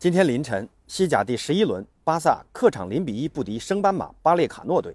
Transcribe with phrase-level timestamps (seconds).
[0.00, 4.94] 今天凌晨，西甲第十一轮，巴萨客场零比一不敌升班马巴列卡诺队。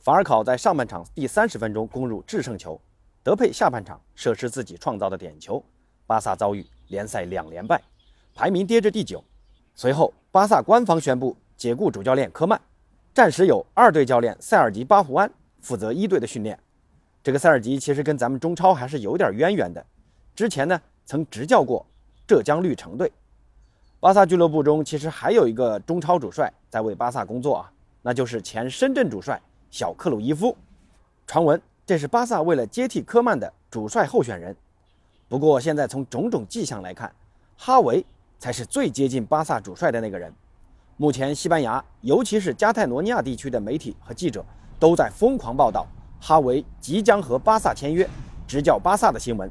[0.00, 2.80] 法尔考在上半场第三十分钟攻入制胜球，
[3.22, 5.64] 德佩下半场射失自己创造的点球，
[6.08, 7.80] 巴萨遭遇联赛两连败，
[8.34, 9.22] 排名跌至第九。
[9.76, 12.60] 随后，巴萨官方宣布解雇主教练科曼，
[13.14, 15.30] 暂时由二队教练塞尔吉巴胡安
[15.60, 16.58] 负责一队的训练。
[17.22, 19.86] 这个塞尔吉其实跟咱们中超还是有点渊源的，
[20.34, 21.86] 之前呢曾执教过
[22.26, 23.12] 浙江绿城队。
[24.02, 27.70] 巴萨俱乐部中其实还有一个中超主帅在为巴萨工作啊，
[28.02, 29.40] 那就是前深圳主帅
[29.70, 30.56] 小克鲁伊夫。
[31.24, 34.56] 传闻这是巴萨为了接替科曼的主帅候选人。
[35.28, 37.14] 不过现在从种种迹象来看，
[37.56, 38.04] 哈维
[38.40, 40.34] 才是最接近巴萨主帅的那个人。
[40.96, 44.44] 目前西班牙，尤其是加泰罗尼亚地区的媒体和记者
[44.80, 45.86] 都在疯狂报道
[46.20, 48.10] 哈维即将和巴萨签约，
[48.48, 49.48] 执教巴萨的新闻。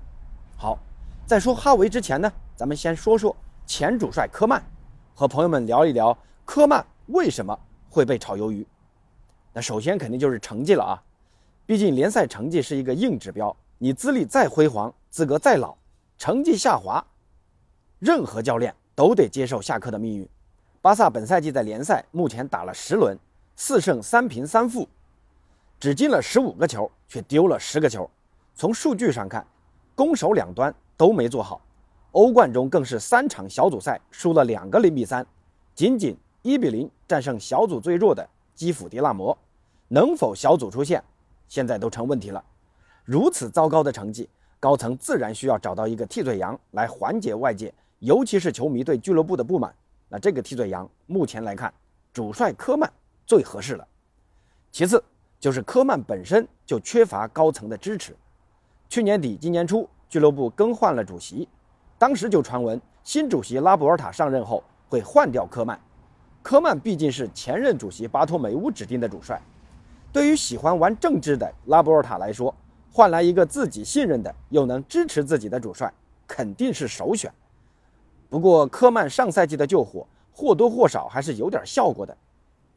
[0.58, 0.78] 好，
[1.26, 3.34] 在说哈维之前呢，咱们先说说。
[3.72, 4.62] 前主帅科曼，
[5.16, 7.58] 和朋友们聊一聊科曼为什么
[7.90, 8.68] 会被炒鱿鱼。
[9.54, 11.02] 那首先肯定就是成绩了啊，
[11.66, 15.74] 毕竟联赛成绩是一个硬指标，你资历再辉煌，资格再老，
[16.18, 17.02] 成绩下滑，
[18.00, 20.28] 任何教练都得接受下课的命运。
[20.82, 23.18] 巴萨本赛季在联赛目前打了十轮，
[23.56, 24.86] 四胜三平三负，
[25.80, 28.10] 只进了十五个球，却丢了十个球。
[28.54, 29.48] 从数据上看，
[29.96, 31.62] 攻守两端都没做好。
[32.12, 35.26] 欧冠中更是三场小组赛输了两个零比三，
[35.74, 39.38] 仅仅一比零战胜小组最弱的基辅迪纳摩，
[39.88, 41.02] 能否小组出线，
[41.48, 42.44] 现在都成问题了。
[43.06, 44.28] 如此糟糕的成绩，
[44.60, 49.74] 高层自然需要找到一个替罪羊来缓解外界，尤其是球迷对俱乐部的不满。
[50.10, 51.74] 那这个替罪羊，目前来看，
[52.12, 52.92] 主帅科曼
[53.26, 53.88] 最合适了。
[54.70, 55.02] 其次
[55.40, 58.14] 就是科曼本身就缺乏高层的支持。
[58.90, 61.48] 去年底、今年初，俱乐部更换了主席。
[62.02, 65.80] 当时就传闻，新主席拉波尔塔上任后会换掉科曼。
[66.42, 69.40] 科曼毕竟是前任主席巴托梅乌指定的主帅，
[70.12, 72.52] 对于喜欢玩政治的拉波尔塔来说，
[72.92, 75.94] 换来一个自己信任的又能支持自己的主帅，
[76.26, 77.32] 肯定是首选。
[78.32, 82.18] 不过，科曼上赛季的救火或多或少还是有点效果的，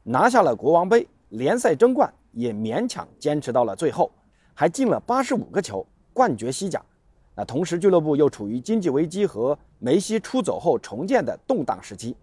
[0.03, 4.13] 拿下了国王杯、联赛争冠，也勉强坚持到了最后，
[4.53, 6.79] 还进了八十五个球，冠绝西甲。
[7.37, 12.17] 那同时，俱乐部又处于经济危机和梅西出走后重建的动荡时期，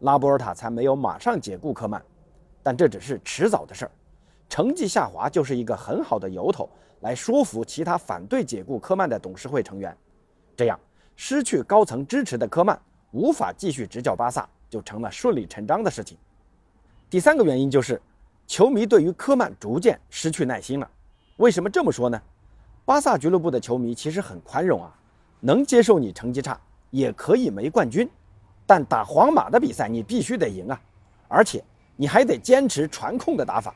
[0.00, 2.02] 拉波尔塔才没有马上解雇科曼，
[2.62, 3.90] 但这只是迟早的事儿。
[4.48, 6.68] 成绩下滑就是一个很好的由头，
[7.00, 9.96] 来说服其他反对解雇科曼的董事会成员，
[10.56, 10.78] 这样
[11.14, 12.76] 失去高层支持的科曼
[13.12, 16.18] 无法继续执教巴萨，就成了顺理成章的事情。
[17.08, 18.00] 第三个原因就是，
[18.48, 20.90] 球迷对于科曼逐渐失去耐心了。
[21.36, 22.20] 为什么这么说呢？
[22.86, 24.94] 巴萨俱乐部的球迷其实很宽容啊，
[25.40, 26.56] 能接受你成绩差，
[26.90, 28.08] 也可以没冠军，
[28.64, 30.80] 但打皇马的比赛你必须得赢啊，
[31.26, 31.62] 而且
[31.96, 33.74] 你还得坚持传控的打法。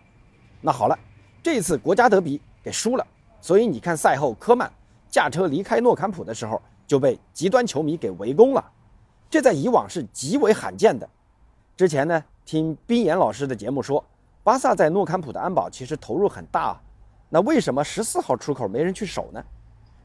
[0.60, 0.96] 那好了，
[1.42, 3.04] 这次国家德比给输了，
[3.40, 4.72] 所以你看赛后科曼
[5.08, 8.64] 驾车离开诺坎普的时候就被极端球迷给围攻了，
[9.28, 11.08] 这在以往是极为罕见的。
[11.76, 14.04] 之前呢，听冰岩老师的节目说，
[14.44, 16.68] 巴萨在诺坎普的安保其实投入很大。
[16.68, 16.82] 啊。
[17.32, 19.42] 那为什么十四号出口没人去守呢？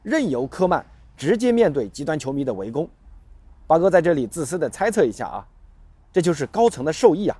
[0.04, 2.88] 任由科曼直接面对极端球迷的围攻。
[3.66, 5.46] 八哥在这里自私的猜测一下啊，
[6.12, 7.36] 这就是高层的授意啊，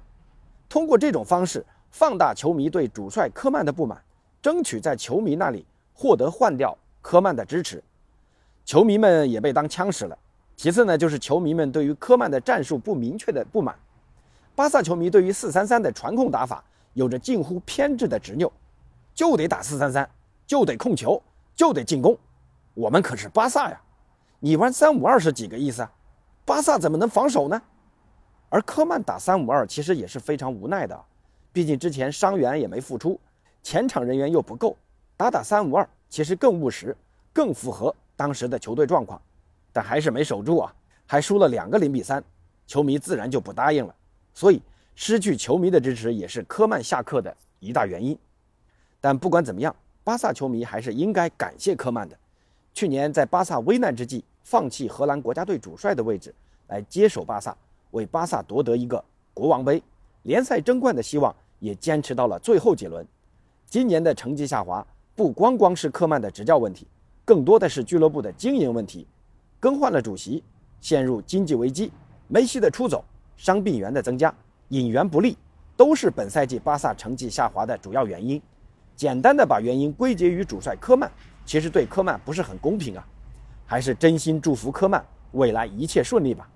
[0.68, 4.02] 通过这种方式放大球迷对主帅科曼的不满，
[4.42, 5.64] 争取在球迷那里
[5.94, 7.80] 获得换掉科曼的支持。
[8.64, 10.18] 球迷们也被当枪使了。
[10.56, 13.76] 其次呢，就是球迷们对于科曼的战术不明确的不满。
[14.56, 16.64] 巴萨球迷对于四三三的传控打法
[16.94, 18.50] 有着近乎偏执的执拗。
[19.16, 20.08] 就得打四三三，
[20.46, 21.20] 就得控球，
[21.54, 22.16] 就得进攻。
[22.74, 23.80] 我们可是巴萨呀！
[24.40, 25.90] 你玩三五二是几个意思啊？
[26.44, 27.60] 巴萨怎么能防守呢？
[28.50, 31.04] 而科曼打三五二其实也是非常无奈的，
[31.50, 33.18] 毕竟之前伤员也没复出，
[33.62, 34.76] 前场人员又不够，
[35.16, 36.94] 打打三五二其实更务实，
[37.32, 39.18] 更符合当时的球队状况。
[39.72, 40.74] 但还是没守住啊，
[41.06, 42.22] 还输了两个零比三，
[42.66, 43.94] 球迷自然就不答应了。
[44.34, 44.60] 所以
[44.94, 48.18] 失去球迷的支持也是科曼下课的一大原因。
[49.00, 52.16] 但不管怎么样，巴萨球迷还是应该感谢科曼的。
[52.72, 56.34] 去年在巴萨危难之际，放弃荷兰国家队主帅的位置
[56.68, 57.56] 来接手巴萨，
[57.92, 59.02] 为巴萨夺得一个
[59.32, 59.82] 国王杯、
[60.22, 63.06] 联赛争冠的希望，也坚持到了最后几轮。
[63.66, 66.86] 今年的成绩下滑，不光光是科曼的执教问题，
[67.24, 69.06] 更多的是俱乐部的经营问题。
[69.58, 70.44] 更换了主席，
[70.80, 71.90] 陷入经济危机，
[72.28, 73.02] 梅西的出走，
[73.36, 74.32] 伤病员的增加，
[74.68, 75.36] 引援不利，
[75.76, 78.40] 都是本赛季巴萨成绩下滑的主要原因。
[78.96, 81.10] 简单的把原因归结于主帅科曼，
[81.44, 83.06] 其实对科曼不是很公平啊，
[83.66, 86.48] 还是真心祝福科曼未来一切顺利吧。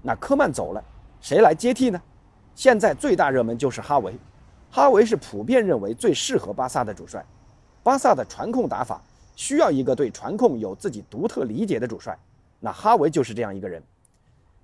[0.00, 0.82] 那科曼走了，
[1.20, 2.00] 谁来接替呢？
[2.54, 4.16] 现在最大热门就是哈维，
[4.70, 7.24] 哈维是普遍认为最适合巴萨的主帅。
[7.82, 9.02] 巴萨的传控打法
[9.36, 12.18] 需要一个对传控有自己独特理解的主帅，
[12.60, 13.82] 那哈维就是这样一个人。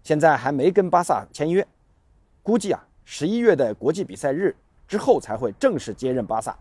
[0.03, 1.67] 现在还没跟巴萨签约，
[2.43, 4.57] 估计啊，十一月的国际比赛日
[4.89, 6.57] 之后才会正式接任巴萨。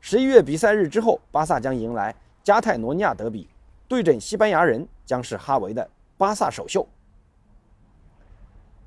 [0.00, 3.48] 十一月比赛日之后，巴萨将迎来加泰罗尼亚德比，
[3.86, 6.86] 对阵西班牙人将是哈维的巴萨首秀。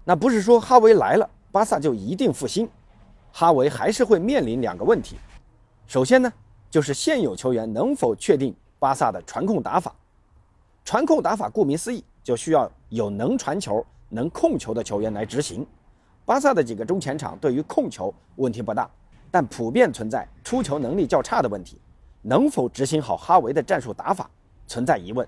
[0.04, 2.68] 那不是说哈维来了，巴萨就一定复兴，
[3.32, 5.16] 哈维还是会面临两个问题。
[5.86, 6.34] 首先呢，
[6.70, 9.96] 就是现有球员能否确定巴萨的传控打法。
[10.84, 15.66] 传控打法顾名思义，就需要有能传球、能控球的球员来执行。
[16.26, 18.90] 巴萨的几个中前场对于控球问题不大，
[19.34, 21.82] 但普遍存在出球能力较差的问题，
[22.22, 24.30] 能否执行好哈维的战术打法
[24.68, 25.28] 存在疑问。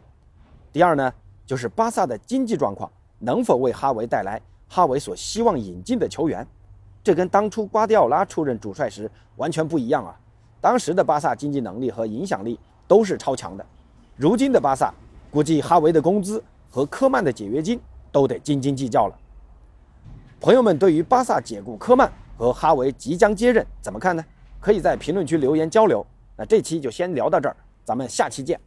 [0.71, 1.11] 第二呢，
[1.43, 2.87] 就是巴萨的经济状况
[3.17, 6.45] 能否为哈维带来哈维所希望引进的球员，
[7.03, 10.15] 这跟当初瓜迪奥拉出任主帅时完全不一样啊！
[10.61, 13.65] 当时的巴萨经济能力和影响力都是超强的，
[14.15, 14.93] 如今的巴萨。
[15.31, 17.77] 估计哈维的工资和科曼的解约金
[18.11, 19.19] 都得斤斤计较了。
[20.39, 24.23] 朋友们，对于巴萨解雇科曼和哈维即将接任怎么看呢？
[24.59, 26.05] 可以在评论区留言交流。
[26.35, 28.59] 那这期就先聊到这儿，咱们下期见。